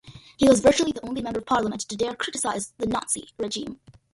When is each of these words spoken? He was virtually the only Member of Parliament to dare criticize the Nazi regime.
He 0.35 0.49
was 0.49 0.61
virtually 0.61 0.93
the 0.93 1.05
only 1.05 1.21
Member 1.21 1.41
of 1.41 1.45
Parliament 1.45 1.81
to 1.81 1.95
dare 1.95 2.15
criticize 2.15 2.73
the 2.79 2.87
Nazi 2.87 3.29
regime. 3.37 3.79